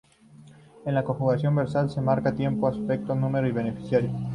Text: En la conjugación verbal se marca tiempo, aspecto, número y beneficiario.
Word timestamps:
En 0.83 0.95
la 0.95 1.03
conjugación 1.03 1.55
verbal 1.55 1.91
se 1.91 2.01
marca 2.01 2.33
tiempo, 2.33 2.67
aspecto, 2.67 3.13
número 3.13 3.45
y 3.47 3.51
beneficiario. 3.51 4.11